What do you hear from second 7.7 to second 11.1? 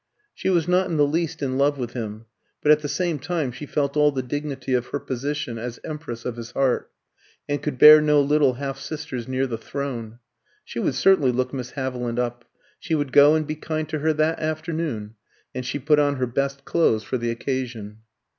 bear no little half sisters near the throne. She would